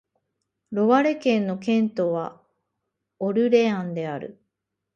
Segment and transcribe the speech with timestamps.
[0.71, 2.41] ロワレ県の県都は
[3.19, 4.43] オルレアンである